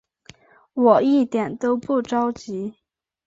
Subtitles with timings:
[0.73, 2.73] 我一点都不着急